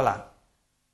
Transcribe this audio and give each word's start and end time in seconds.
Hola, 0.00 0.26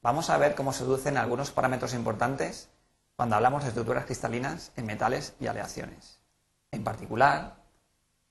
vamos 0.00 0.30
a 0.30 0.38
ver 0.38 0.54
cómo 0.54 0.72
se 0.72 0.84
deducen 0.84 1.18
algunos 1.18 1.50
parámetros 1.50 1.92
importantes 1.92 2.70
cuando 3.16 3.36
hablamos 3.36 3.62
de 3.62 3.68
estructuras 3.68 4.06
cristalinas 4.06 4.72
en 4.76 4.86
metales 4.86 5.34
y 5.38 5.46
aleaciones. 5.46 6.22
En 6.70 6.84
particular, 6.84 7.56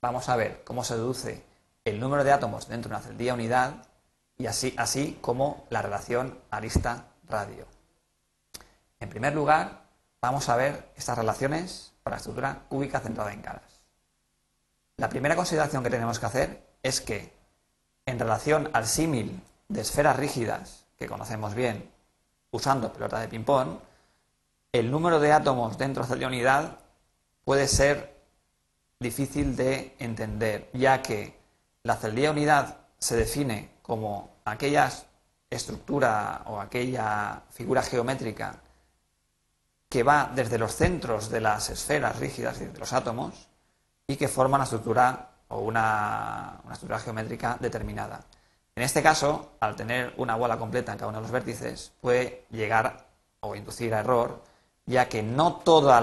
vamos 0.01 0.29
a 0.29 0.35
ver 0.35 0.63
cómo 0.63 0.83
se 0.83 0.95
deduce 0.95 1.45
el 1.85 1.99
número 1.99 2.23
de 2.23 2.31
átomos 2.31 2.67
dentro 2.67 2.89
de 2.89 2.95
una 2.95 3.05
celdilla 3.05 3.35
unidad 3.35 3.85
y 4.35 4.47
así, 4.47 4.73
así 4.75 5.19
como 5.21 5.67
la 5.69 5.83
relación 5.83 6.39
arista-radio. 6.49 7.67
En 8.99 9.09
primer 9.09 9.35
lugar, 9.35 9.83
vamos 10.21 10.49
a 10.49 10.55
ver 10.55 10.91
estas 10.95 11.19
relaciones 11.19 11.93
para 12.01 12.15
la 12.15 12.17
estructura 12.17 12.63
cúbica 12.67 12.99
centrada 12.99 13.31
en 13.31 13.43
caras. 13.43 13.83
La 14.97 15.07
primera 15.07 15.35
consideración 15.35 15.83
que 15.83 15.91
tenemos 15.91 16.17
que 16.17 16.25
hacer 16.25 16.67
es 16.81 16.99
que, 16.99 17.31
en 18.07 18.17
relación 18.17 18.71
al 18.73 18.87
símil 18.87 19.39
de 19.73 19.81
esferas 19.81 20.15
rígidas 20.15 20.85
que 20.97 21.07
conocemos 21.07 21.55
bien 21.55 21.91
usando 22.51 22.93
pelota 22.93 23.19
de 23.19 23.27
ping-pong, 23.27 23.79
el 24.71 24.91
número 24.91 25.19
de 25.19 25.31
átomos 25.31 25.77
dentro 25.77 26.05
de 26.05 26.15
la 26.15 26.27
unidad 26.27 26.77
puede 27.43 27.67
ser 27.67 28.15
difícil 28.99 29.55
de 29.55 29.95
entender, 29.99 30.69
ya 30.73 31.01
que 31.01 31.39
la 31.81 31.95
celdilla 31.95 32.31
unidad 32.31 32.77
se 32.99 33.15
define 33.15 33.71
como 33.81 34.29
aquella 34.45 34.89
estructura 35.49 36.43
o 36.45 36.59
aquella 36.59 37.41
figura 37.49 37.81
geométrica 37.81 38.61
que 39.89 40.03
va 40.03 40.31
desde 40.33 40.57
los 40.57 40.73
centros 40.73 41.29
de 41.29 41.41
las 41.41 41.69
esferas 41.69 42.17
rígidas 42.19 42.59
de 42.59 42.71
los 42.79 42.93
átomos 42.93 43.49
y 44.07 44.15
que 44.15 44.27
forma 44.27 44.55
una 44.55 44.63
estructura 44.63 45.31
o 45.49 45.59
una, 45.59 46.61
una 46.63 46.73
estructura 46.73 46.99
geométrica 46.99 47.57
determinada. 47.59 48.23
En 48.75 48.83
este 48.83 49.03
caso, 49.03 49.51
al 49.59 49.75
tener 49.75 50.13
una 50.17 50.35
bola 50.35 50.57
completa 50.57 50.91
en 50.91 50.97
cada 50.97 51.09
uno 51.09 51.19
de 51.19 51.23
los 51.23 51.31
vértices, 51.31 51.93
puede 52.01 52.45
llegar 52.49 53.05
o 53.41 53.55
inducir 53.55 53.93
a 53.93 53.99
error, 53.99 54.41
ya 54.85 55.07
que 55.07 55.21
no 55.21 55.57
todo 55.57 55.95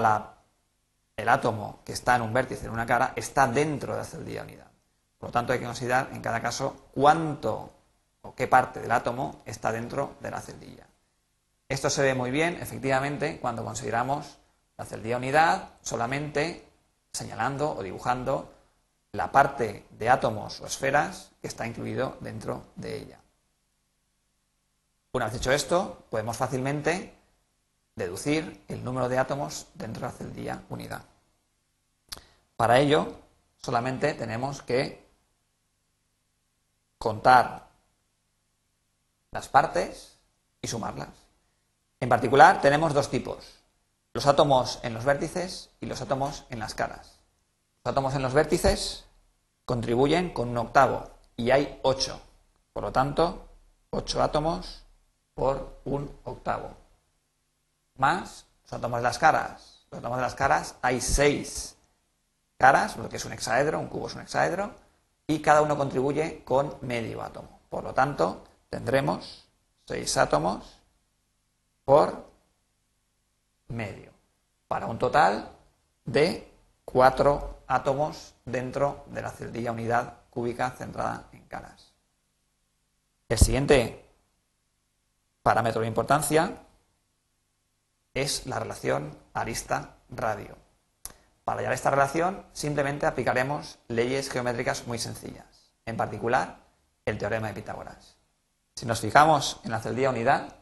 el 1.17 1.29
átomo 1.29 1.79
que 1.83 1.91
está 1.91 2.15
en 2.15 2.21
un 2.21 2.33
vértice, 2.33 2.65
en 2.65 2.71
una 2.71 2.85
cara, 2.85 3.13
está 3.15 3.47
dentro 3.47 3.93
de 3.93 3.99
la 3.99 4.05
celdilla 4.05 4.43
unidad. 4.43 4.67
Por 5.17 5.29
lo 5.29 5.33
tanto, 5.33 5.53
hay 5.53 5.59
que 5.59 5.65
considerar 5.65 6.09
en 6.13 6.21
cada 6.21 6.41
caso 6.41 6.87
cuánto 6.93 7.71
o 8.21 8.33
qué 8.33 8.47
parte 8.47 8.79
del 8.79 8.91
átomo 8.91 9.41
está 9.45 9.71
dentro 9.71 10.15
de 10.19 10.31
la 10.31 10.39
celdilla. 10.39 10.87
Esto 11.67 11.89
se 11.89 12.01
ve 12.01 12.13
muy 12.13 12.31
bien, 12.31 12.57
efectivamente, 12.61 13.39
cuando 13.39 13.63
consideramos 13.63 14.37
la 14.77 14.85
celdilla 14.85 15.17
unidad 15.17 15.69
solamente 15.81 16.67
señalando 17.11 17.75
o 17.75 17.83
dibujando 17.83 18.51
la 19.13 19.31
parte 19.31 19.85
de 19.91 20.09
átomos 20.09 20.61
o 20.61 20.65
esferas 20.65 21.31
que 21.41 21.47
está 21.47 21.67
incluido 21.67 22.17
dentro 22.21 22.65
de 22.75 22.97
ella. 22.97 23.19
Una 25.13 25.25
vez 25.25 25.35
hecho 25.35 25.51
esto, 25.51 26.05
podemos 26.09 26.37
fácilmente 26.37 27.13
deducir 27.95 28.63
el 28.69 28.83
número 28.83 29.09
de 29.09 29.17
átomos 29.17 29.67
dentro 29.73 30.01
de 30.01 30.13
la 30.13 30.17
celdilla 30.17 30.63
unidad. 30.69 31.03
Para 32.55 32.79
ello, 32.79 33.17
solamente 33.57 34.13
tenemos 34.13 34.61
que 34.61 35.05
contar 36.97 37.67
las 39.31 39.49
partes 39.49 40.17
y 40.61 40.67
sumarlas. 40.67 41.09
En 41.99 42.07
particular, 42.07 42.61
tenemos 42.61 42.93
dos 42.93 43.09
tipos, 43.09 43.59
los 44.13 44.25
átomos 44.25 44.79
en 44.83 44.93
los 44.93 45.03
vértices 45.03 45.69
y 45.81 45.87
los 45.87 46.01
átomos 46.01 46.45
en 46.49 46.59
las 46.59 46.73
caras. 46.73 47.20
Los 47.83 47.93
átomos 47.93 48.13
en 48.13 48.21
los 48.21 48.33
vértices 48.33 49.05
contribuyen 49.65 50.33
con 50.33 50.49
un 50.49 50.57
octavo 50.57 51.09
y 51.35 51.49
hay 51.49 51.79
8. 51.81 52.21
Por 52.73 52.83
lo 52.83 52.91
tanto, 52.91 53.47
8 53.89 54.21
átomos 54.21 54.83
por 55.33 55.79
un 55.85 56.15
octavo. 56.23 56.75
Más 57.95 58.45
los 58.63 58.73
átomos 58.73 58.99
de 58.99 59.03
las 59.03 59.17
caras. 59.17 59.87
Los 59.89 59.99
átomos 59.99 60.17
de 60.19 60.21
las 60.21 60.35
caras 60.35 60.75
hay 60.83 61.01
6 61.01 61.75
caras, 62.57 62.93
porque 62.93 63.15
es 63.15 63.25
un 63.25 63.33
hexaedro, 63.33 63.79
un 63.79 63.87
cubo 63.87 64.05
es 64.05 64.13
un 64.13 64.21
hexaedro, 64.21 64.75
y 65.25 65.41
cada 65.41 65.63
uno 65.63 65.75
contribuye 65.75 66.43
con 66.43 66.77
medio 66.81 67.23
átomo. 67.23 67.61
Por 67.67 67.83
lo 67.83 67.95
tanto, 67.95 68.43
tendremos 68.69 69.49
6 69.85 70.17
átomos 70.17 70.79
por 71.83 72.29
medio, 73.69 74.11
para 74.67 74.85
un 74.85 74.99
total 74.99 75.49
de 76.05 76.47
4 76.85 77.60
átomos 77.71 78.35
dentro 78.45 79.05
de 79.07 79.21
la 79.21 79.31
celdilla 79.31 79.71
unidad 79.71 80.19
cúbica 80.29 80.71
centrada 80.71 81.29
en 81.31 81.45
caras. 81.45 81.93
El 83.29 83.37
siguiente 83.37 84.05
parámetro 85.41 85.81
de 85.81 85.87
importancia 85.87 86.57
es 88.13 88.45
la 88.45 88.59
relación 88.59 89.17
arista-radio. 89.33 90.57
Para 91.43 91.59
hallar 91.59 91.73
esta 91.73 91.89
relación 91.89 92.45
simplemente 92.51 93.05
aplicaremos 93.05 93.79
leyes 93.87 94.29
geométricas 94.29 94.85
muy 94.87 94.99
sencillas, 94.99 95.73
en 95.85 95.97
particular 95.97 96.59
el 97.05 97.17
teorema 97.17 97.47
de 97.47 97.53
Pitágoras. 97.53 98.17
Si 98.75 98.85
nos 98.85 98.99
fijamos 98.99 99.59
en 99.63 99.71
la 99.71 99.79
celdilla 99.79 100.09
unidad, 100.09 100.55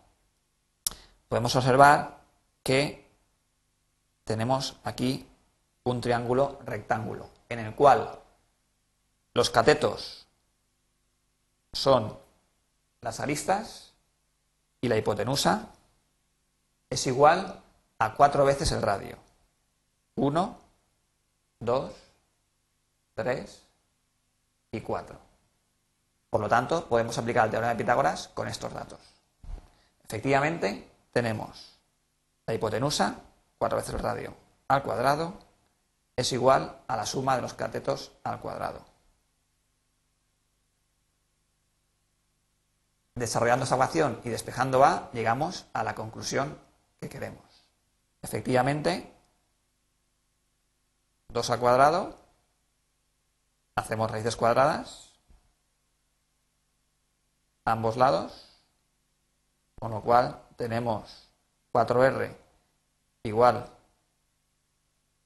podemos 1.28 1.56
observar 1.56 2.20
que 2.64 3.10
tenemos 4.24 4.80
aquí 4.84 5.29
un 5.84 6.02
triángulo 6.02 6.60
rectángulo, 6.66 7.30
en 7.50 7.60
el 7.60 7.76
cual 7.76 8.20
los 9.34 9.50
catetos 9.50 10.28
son 11.72 12.18
las 13.02 13.20
aristas 13.20 13.94
y 14.82 14.88
la 14.88 14.98
hipotenusa 14.98 15.68
es 16.90 17.06
igual 17.08 17.62
a 18.00 18.14
cuatro 18.16 18.46
veces 18.46 18.72
el 18.72 18.82
radio. 18.82 19.18
Uno, 20.16 20.58
dos, 21.60 21.94
tres 23.14 23.64
y 24.72 24.82
cuatro. 24.82 25.18
Por 26.30 26.42
lo 26.42 26.50
tanto, 26.50 26.86
podemos 26.88 27.18
aplicar 27.18 27.46
el 27.46 27.52
teorema 27.52 27.74
de 27.74 27.78
Pitágoras 27.78 28.28
con 28.30 28.48
estos 28.48 28.74
datos. 28.74 29.00
Efectivamente, 30.04 30.90
tenemos 31.12 31.80
la 32.46 32.54
hipotenusa, 32.54 33.16
cuatro 33.58 33.78
veces 33.78 33.94
el 33.94 34.00
radio 34.00 34.34
al 34.68 34.84
cuadrado, 34.84 35.34
es 36.20 36.34
igual 36.34 36.82
a 36.88 36.98
la 36.98 37.06
suma 37.06 37.36
de 37.36 37.42
los 37.42 37.54
catetos 37.54 38.12
al 38.24 38.40
cuadrado. 38.42 38.86
Desarrollando 43.16 43.66
esa 43.66 43.76
ecuación 43.76 44.20
y 44.24 44.30
despejando 44.30 44.84
A, 44.84 45.10
llegamos 45.14 45.68
a 45.74 45.84
la 45.84 45.96
conclusión 45.96 46.58
que 47.00 47.10
queremos. 47.10 47.44
Efectivamente, 48.22 49.14
2 51.30 51.50
al 51.50 51.60
cuadrado, 51.60 52.18
hacemos 53.76 54.12
raíces 54.12 54.36
cuadradas, 54.36 55.14
ambos 57.64 57.96
lados, 57.96 58.62
con 59.80 59.92
lo 59.92 60.02
cual 60.02 60.42
tenemos 60.58 61.30
4R 61.72 62.36
igual, 63.24 63.70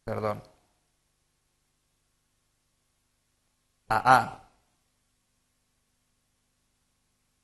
perdón, 0.04 0.53
a 3.90 4.18
A 4.18 4.44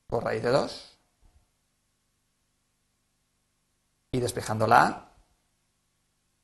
por 0.07 0.23
raíz 0.23 0.41
de 0.41 0.49
2 0.49 0.97
y 4.11 4.19
despejando 4.19 4.67
la 4.67 4.87
A 4.87 5.11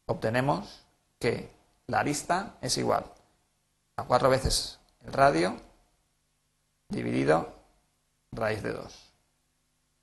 obtenemos 0.05 0.85
que 1.19 1.51
la 1.87 1.99
arista 1.99 2.57
es 2.61 2.77
igual 2.77 3.05
a 3.95 4.03
4 4.03 4.29
veces 4.29 4.79
el 5.05 5.13
radio 5.13 5.59
dividido 6.89 7.53
raíz 8.31 8.61
de 8.61 8.73
2. 8.73 9.11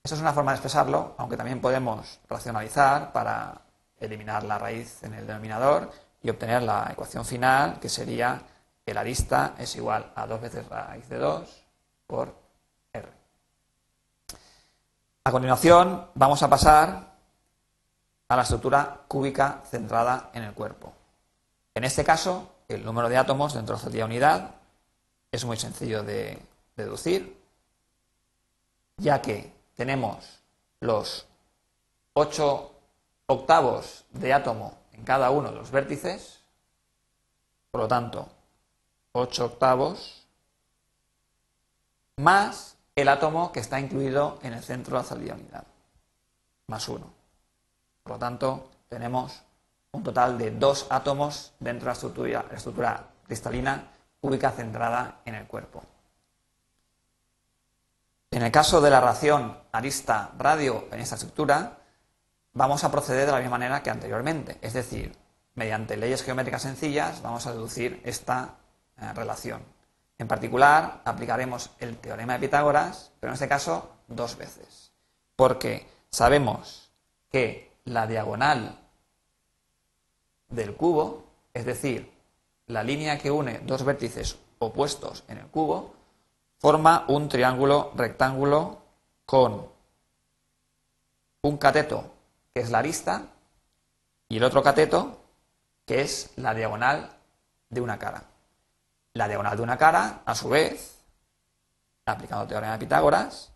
Esa 0.03 0.15
es 0.15 0.21
una 0.21 0.33
forma 0.33 0.51
de 0.51 0.57
expresarlo, 0.57 1.15
aunque 1.17 1.37
también 1.37 1.61
podemos 1.61 2.19
racionalizar 2.27 3.13
para 3.13 3.61
eliminar 3.99 4.43
la 4.43 4.57
raíz 4.57 5.01
en 5.03 5.13
el 5.13 5.25
denominador 5.25 5.91
y 6.21 6.29
obtener 6.29 6.63
la 6.63 6.89
ecuación 6.91 7.25
final, 7.25 7.79
que 7.79 7.87
sería 7.87 8.41
que 8.85 8.93
la 8.93 9.01
arista 9.01 9.55
es 9.57 9.75
igual 9.75 10.11
a 10.15 10.27
2 10.27 10.41
veces 10.41 10.67
raíz 10.67 11.07
de 11.09 11.17
2 11.17 11.63
por 12.07 12.35
R. 12.91 13.09
A 15.23 15.31
continuación 15.31 16.09
vamos 16.15 16.43
a 16.43 16.49
pasar 16.49 17.13
a 18.27 18.35
la 18.35 18.41
estructura 18.41 19.01
cúbica 19.07 19.61
centrada 19.69 20.31
en 20.33 20.43
el 20.43 20.53
cuerpo. 20.53 20.93
En 21.75 21.83
este 21.83 22.03
caso, 22.03 22.49
el 22.67 22.83
número 22.83 23.09
de 23.09 23.17
átomos 23.17 23.53
dentro 23.53 23.77
de 23.77 23.97
la 23.99 24.05
unidad 24.05 24.51
es 25.31 25.45
muy 25.45 25.57
sencillo 25.57 26.03
de 26.03 26.39
deducir, 26.75 27.41
ya 28.97 29.21
que 29.21 29.53
tenemos 29.75 30.41
los 30.79 31.25
8 32.13 32.71
octavos 33.27 34.05
de 34.11 34.33
átomo 34.33 34.77
en 34.91 35.03
cada 35.03 35.31
uno 35.31 35.49
de 35.49 35.55
los 35.55 35.71
vértices, 35.71 36.41
por 37.71 37.81
lo 37.81 37.87
tanto, 37.87 38.29
8 39.13 39.45
octavos, 39.45 40.27
más 42.17 42.77
el 42.95 43.07
átomo 43.07 43.51
que 43.51 43.59
está 43.59 43.79
incluido 43.79 44.39
en 44.43 44.53
el 44.53 44.63
centro 44.63 45.01
de 45.01 45.25
la 45.25 45.33
unidad, 45.35 45.63
más 46.67 46.87
uno. 46.89 47.13
Por 48.03 48.13
lo 48.13 48.19
tanto, 48.19 48.69
tenemos 48.89 49.41
un 49.91 50.03
total 50.03 50.37
de 50.37 50.51
dos 50.51 50.87
átomos 50.89 51.53
dentro 51.59 51.85
de 51.85 52.31
la 52.31 52.45
estructura, 52.51 53.07
cristalina 53.25 53.91
cúbica 54.19 54.51
centrada 54.51 55.21
en 55.25 55.35
el 55.35 55.47
cuerpo. 55.47 55.83
En 58.31 58.41
el 58.41 58.51
caso 58.51 58.81
de 58.81 58.89
la 58.89 58.99
relación 58.99 59.55
arista-radio 59.71 60.87
en 60.91 60.99
esta 60.99 61.15
estructura, 61.15 61.77
vamos 62.53 62.83
a 62.83 62.91
proceder 62.91 63.27
de 63.27 63.31
la 63.31 63.39
misma 63.39 63.59
manera 63.59 63.83
que 63.83 63.91
anteriormente, 63.91 64.57
es 64.61 64.73
decir, 64.73 65.15
mediante 65.53 65.97
leyes 65.97 66.23
geométricas 66.23 66.63
sencillas 66.63 67.21
vamos 67.21 67.45
a 67.45 67.51
deducir 67.51 68.01
esta 68.03 68.55
eh, 68.97 69.13
relación. 69.13 69.61
En 70.17 70.27
particular, 70.27 71.01
aplicaremos 71.05 71.71
el 71.79 71.97
teorema 71.97 72.33
de 72.33 72.39
Pitágoras, 72.39 73.11
pero 73.19 73.31
en 73.31 73.35
este 73.35 73.47
caso 73.47 73.91
dos 74.07 74.37
veces, 74.37 74.91
porque 75.35 75.87
sabemos 76.09 76.91
que 77.29 77.71
la 77.85 78.07
diagonal 78.07 78.79
del 80.49 80.75
cubo, 80.75 81.25
es 81.53 81.65
decir, 81.65 82.11
la 82.67 82.83
línea 82.83 83.17
que 83.17 83.31
une 83.31 83.59
dos 83.59 83.83
vértices 83.83 84.37
opuestos 84.59 85.23
en 85.27 85.39
el 85.39 85.47
cubo, 85.47 85.93
forma 86.59 87.05
un 87.07 87.27
triángulo 87.27 87.91
rectángulo 87.95 88.77
con 89.25 89.67
un 91.41 91.57
cateto, 91.57 92.13
que 92.53 92.61
es 92.61 92.69
la 92.69 92.79
arista, 92.79 93.27
y 94.29 94.37
el 94.37 94.43
otro 94.43 94.63
cateto, 94.63 95.19
que 95.85 96.01
es 96.01 96.31
la 96.37 96.53
diagonal 96.53 97.09
de 97.69 97.81
una 97.81 97.99
cara. 97.99 98.23
La 99.13 99.27
diagonal 99.27 99.55
de 99.55 99.63
una 99.63 99.77
cara, 99.77 100.21
a 100.25 100.33
su 100.35 100.49
vez, 100.49 101.03
aplicando 102.05 102.43
el 102.43 102.49
teorema 102.49 102.73
de 102.73 102.79
Pitágoras, 102.79 103.51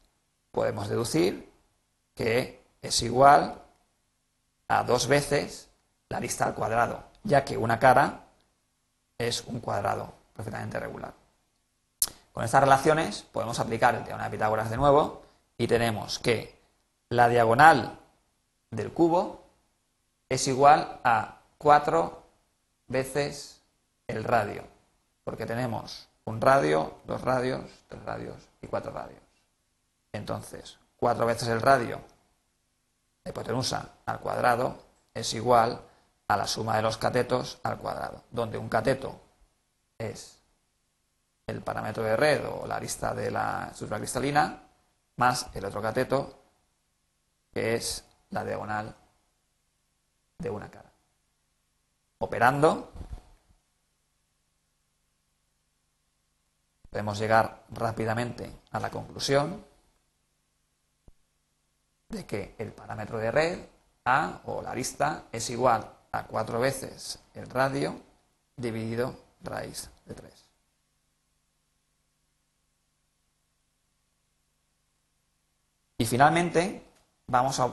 podemos 0.51 0.87
deducir 0.87 1.51
que 2.13 2.63
es 2.81 3.01
igual 3.01 3.61
a 4.67 4.83
dos 4.83 5.07
veces 5.07 5.69
la 6.09 6.17
arista 6.17 6.45
al 6.45 6.55
cuadrado, 6.55 7.03
ya 7.23 7.43
que 7.43 7.57
una 7.57 7.79
cara 7.79 8.25
es 9.17 9.43
un 9.45 9.59
cuadrado 9.59 10.13
perfectamente 10.35 10.79
regular. 10.79 11.13
Con 12.31 12.43
estas 12.43 12.61
relaciones 12.61 13.23
podemos 13.23 13.59
aplicar 13.59 13.95
el 13.95 14.03
teorema 14.03 14.25
de 14.25 14.29
Pitágoras 14.29 14.69
de 14.69 14.77
nuevo 14.77 15.23
y 15.57 15.67
tenemos 15.67 16.19
que 16.19 16.61
la 17.09 17.29
diagonal 17.29 17.99
del 18.69 18.91
cubo 18.91 19.43
es 20.29 20.47
igual 20.47 20.99
a 21.03 21.39
4 21.57 22.23
veces 22.87 23.61
el 24.07 24.23
radio, 24.23 24.63
porque 25.27 25.45
tenemos 25.45 26.07
un 26.23 26.39
radio, 26.39 27.01
dos 27.03 27.19
radios, 27.19 27.69
tres 27.89 28.01
radios 28.05 28.47
y 28.61 28.67
cuatro 28.67 28.93
radios. 28.93 29.19
Entonces, 30.13 30.79
4 30.95 31.25
veces 31.25 31.49
el 31.49 31.59
radio 31.59 31.99
de 33.25 33.31
hipotenusa 33.31 33.89
al 34.05 34.21
cuadrado 34.21 34.77
es 35.13 35.33
igual 35.33 35.81
a 36.29 36.37
la 36.37 36.47
suma 36.47 36.77
de 36.77 36.81
los 36.81 36.97
catetos 36.97 37.59
al 37.63 37.77
cuadrado, 37.77 38.23
donde 38.31 38.57
un 38.57 38.69
cateto 38.69 39.19
es 39.97 40.39
el 41.45 41.61
parámetro 41.61 42.03
de 42.03 42.15
red 42.15 42.47
o 42.47 42.65
la 42.65 42.77
arista 42.77 43.13
de 43.13 43.29
la 43.29 43.67
estructura 43.71 43.99
cristalina 43.99 44.63
más 45.17 45.47
el 45.53 45.65
otro 45.65 45.81
cateto 45.81 46.39
que 47.51 47.75
es 47.75 48.05
la 48.29 48.45
diagonal 48.45 48.95
de 50.37 50.49
una 50.49 50.71
cara. 50.71 50.89
Operando 52.19 52.93
podemos 56.97 57.19
llegar 57.19 57.61
rápidamente 57.69 58.51
a 58.71 58.79
la 58.79 58.89
conclusión 58.89 59.63
de 62.09 62.25
que 62.25 62.55
el 62.57 62.71
parámetro 62.71 63.19
de 63.19 63.29
red 63.29 63.59
A 64.03 64.41
o 64.45 64.63
la 64.63 64.71
arista 64.71 65.25
es 65.31 65.47
igual 65.51 65.87
a 66.11 66.23
cuatro 66.23 66.59
veces 66.59 67.19
el 67.35 67.47
radio 67.51 68.01
dividido 68.55 69.13
raíz 69.43 69.91
de 70.07 70.15
3. 70.15 70.45
Y 75.99 76.05
finalmente, 76.07 76.83
vamos 77.27 77.59
a 77.59 77.65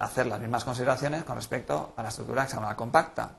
hacer 0.00 0.26
las 0.26 0.40
mismas 0.40 0.64
consideraciones 0.64 1.24
con 1.24 1.36
respecto 1.36 1.92
a 1.98 2.02
la 2.02 2.08
estructura 2.08 2.44
hexagonal 2.44 2.76
compacta. 2.76 3.36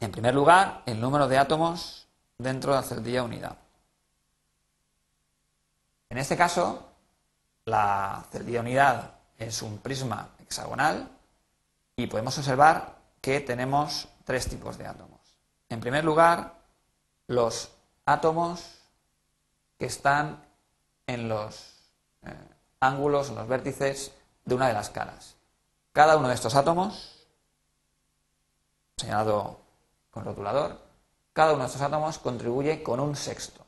En 0.00 0.10
primer 0.10 0.34
lugar, 0.34 0.82
el 0.84 1.00
número 1.00 1.28
de 1.28 1.38
átomos 1.38 2.08
dentro 2.38 2.72
de 2.72 2.80
la 2.80 2.82
celdilla 2.82 3.22
unidad. 3.22 3.67
En 6.10 6.18
este 6.18 6.36
caso, 6.36 6.88
la 7.64 8.24
celdilla 8.30 8.60
unidad 8.60 9.12
es 9.36 9.62
un 9.62 9.78
prisma 9.78 10.30
hexagonal 10.38 11.08
y 11.96 12.06
podemos 12.06 12.36
observar 12.38 12.96
que 13.20 13.40
tenemos 13.40 14.08
tres 14.24 14.48
tipos 14.48 14.78
de 14.78 14.86
átomos. 14.86 15.20
En 15.68 15.80
primer 15.80 16.04
lugar, 16.04 16.54
los 17.26 17.70
átomos 18.06 18.80
que 19.78 19.86
están 19.86 20.42
en 21.06 21.28
los 21.28 21.74
eh, 22.22 22.34
ángulos, 22.80 23.28
en 23.28 23.36
los 23.36 23.48
vértices 23.48 24.12
de 24.44 24.54
una 24.54 24.68
de 24.68 24.72
las 24.72 24.90
caras. 24.90 25.36
Cada 25.92 26.16
uno 26.16 26.28
de 26.28 26.34
estos 26.34 26.54
átomos, 26.54 27.26
señalado 28.96 29.60
con 30.10 30.24
rotulador, 30.24 30.80
cada 31.32 31.52
uno 31.52 31.62
de 31.62 31.66
estos 31.66 31.82
átomos 31.82 32.18
contribuye 32.18 32.82
con 32.82 32.98
un 32.98 33.14
sexto. 33.14 33.64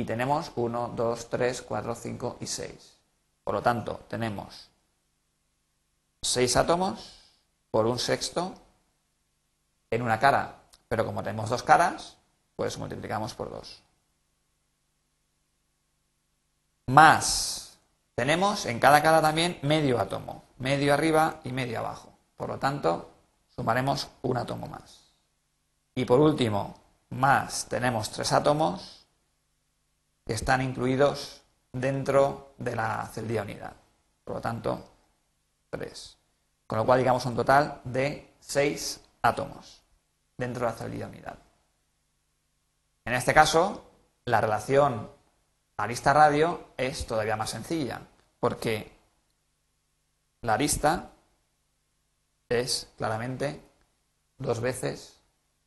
Y 0.00 0.04
tenemos 0.04 0.50
1, 0.56 0.94
2, 0.96 1.28
3, 1.28 1.60
4, 1.60 1.94
5 1.94 2.38
y 2.40 2.46
6. 2.46 2.96
Por 3.44 3.52
lo 3.52 3.60
tanto, 3.60 4.00
tenemos 4.08 4.70
6 6.22 6.56
átomos 6.56 7.20
por 7.70 7.84
un 7.84 7.98
sexto 7.98 8.54
en 9.90 10.00
una 10.00 10.18
cara. 10.18 10.56
Pero 10.88 11.04
como 11.04 11.22
tenemos 11.22 11.50
dos 11.50 11.62
caras, 11.62 12.16
pues 12.56 12.78
multiplicamos 12.78 13.34
por 13.34 13.50
2. 13.50 13.82
Más, 16.86 17.78
tenemos 18.14 18.64
en 18.64 18.80
cada 18.80 19.02
cara 19.02 19.20
también 19.20 19.58
medio 19.60 20.00
átomo, 20.00 20.44
medio 20.56 20.94
arriba 20.94 21.40
y 21.44 21.52
medio 21.52 21.80
abajo. 21.80 22.10
Por 22.38 22.48
lo 22.48 22.58
tanto, 22.58 23.10
sumaremos 23.54 24.08
un 24.22 24.38
átomo 24.38 24.66
más. 24.66 25.12
Y 25.94 26.06
por 26.06 26.20
último, 26.20 26.80
más, 27.10 27.66
tenemos 27.66 28.10
tres 28.10 28.32
átomos 28.32 28.99
están 30.32 30.62
incluidos 30.62 31.42
dentro 31.72 32.54
de 32.58 32.76
la 32.76 33.08
celdilla 33.12 33.42
unidad. 33.42 33.72
Por 34.24 34.36
lo 34.36 34.40
tanto, 34.40 34.84
3. 35.70 36.18
Con 36.66 36.78
lo 36.78 36.86
cual 36.86 36.98
llegamos 36.98 37.24
a 37.24 37.28
un 37.28 37.36
total 37.36 37.80
de 37.84 38.34
6 38.40 39.00
átomos 39.22 39.82
dentro 40.36 40.66
de 40.66 40.72
la 40.72 40.78
celdilla 40.78 41.06
unidad. 41.06 41.38
En 43.04 43.14
este 43.14 43.34
caso, 43.34 43.84
la 44.24 44.40
relación 44.40 45.10
arista-radio 45.76 46.68
es 46.76 47.06
todavía 47.06 47.36
más 47.36 47.50
sencilla, 47.50 48.00
porque 48.38 48.92
la 50.42 50.54
arista 50.54 51.10
es 52.48 52.88
claramente 52.96 53.60
dos 54.38 54.60
veces 54.60 55.20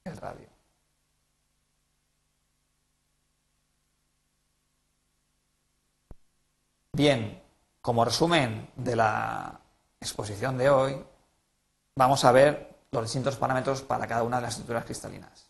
el 0.04 0.18
radio. 0.18 0.53
Bien, 7.04 7.44
como 7.82 8.06
resumen 8.06 8.70
de 8.78 8.96
la 8.96 9.60
exposición 10.00 10.58
de 10.58 10.70
hoy, 10.70 11.06
vamos 11.98 12.24
a 12.24 12.32
ver 12.32 12.78
los 12.92 13.04
distintos 13.04 13.36
parámetros 13.36 13.82
para 13.82 14.08
cada 14.08 14.24
una 14.24 14.38
de 14.38 14.44
las 14.44 14.52
estructuras 14.52 14.86
cristalinas. 14.86 15.50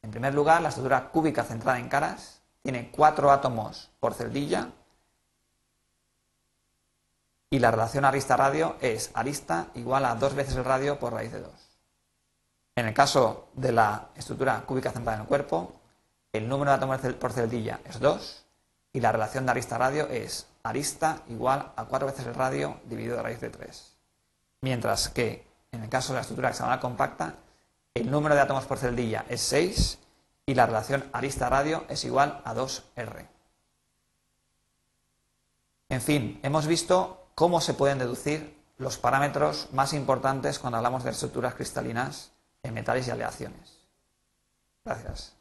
En 0.00 0.12
primer 0.12 0.32
lugar, 0.32 0.62
la 0.62 0.68
estructura 0.68 1.08
cúbica 1.08 1.42
centrada 1.42 1.80
en 1.80 1.88
caras 1.88 2.40
tiene 2.62 2.92
cuatro 2.92 3.32
átomos 3.32 3.90
por 3.98 4.14
celdilla 4.14 4.68
y 7.50 7.58
la 7.58 7.72
relación 7.72 8.04
arista-radio 8.04 8.76
es 8.80 9.10
arista 9.14 9.66
igual 9.74 10.04
a 10.04 10.14
dos 10.14 10.34
veces 10.34 10.54
el 10.54 10.64
radio 10.64 11.00
por 11.00 11.14
raíz 11.14 11.32
de 11.32 11.40
2. 11.40 11.50
En 12.76 12.86
el 12.86 12.94
caso 12.94 13.48
de 13.54 13.72
la 13.72 14.10
estructura 14.14 14.62
cúbica 14.64 14.92
centrada 14.92 15.16
en 15.16 15.22
el 15.22 15.28
cuerpo, 15.28 15.80
el 16.32 16.48
número 16.48 16.70
de 16.70 16.76
átomos 16.76 17.00
por 17.14 17.32
celdilla 17.32 17.80
es 17.84 17.98
2 17.98 18.46
y 18.92 19.00
la 19.00 19.10
relación 19.10 19.46
de 19.46 19.50
arista-radio 19.50 20.06
es 20.06 20.46
arista 20.68 21.22
igual 21.28 21.72
a 21.76 21.84
cuatro 21.84 22.06
veces 22.06 22.26
el 22.26 22.34
radio 22.34 22.80
dividido 22.84 23.18
a 23.18 23.22
raíz 23.22 23.40
de 23.40 23.50
3. 23.50 23.96
Mientras 24.62 25.08
que 25.08 25.46
en 25.72 25.82
el 25.82 25.88
caso 25.88 26.12
de 26.12 26.16
la 26.16 26.20
estructura 26.22 26.50
hexagonal 26.50 26.80
compacta, 26.80 27.34
el 27.94 28.10
número 28.10 28.34
de 28.34 28.40
átomos 28.40 28.64
por 28.64 28.78
celdilla 28.78 29.24
es 29.28 29.40
6 29.42 29.98
y 30.46 30.54
la 30.54 30.66
relación 30.66 31.04
arista-radio 31.12 31.84
es 31.88 32.04
igual 32.04 32.40
a 32.44 32.54
2R. 32.54 33.26
En 35.88 36.00
fin, 36.00 36.40
hemos 36.42 36.66
visto 36.66 37.28
cómo 37.34 37.60
se 37.60 37.74
pueden 37.74 37.98
deducir 37.98 38.56
los 38.78 38.98
parámetros 38.98 39.68
más 39.72 39.92
importantes 39.92 40.58
cuando 40.58 40.78
hablamos 40.78 41.04
de 41.04 41.10
estructuras 41.10 41.54
cristalinas 41.54 42.32
en 42.62 42.74
metales 42.74 43.06
y 43.08 43.10
aleaciones. 43.10 43.86
Gracias. 44.84 45.35